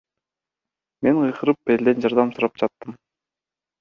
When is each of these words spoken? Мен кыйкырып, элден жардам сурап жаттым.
Мен 1.07 1.19
кыйкырып, 1.19 1.73
элден 1.75 2.03
жардам 2.07 2.33
сурап 2.39 2.59
жаттым. 2.63 2.99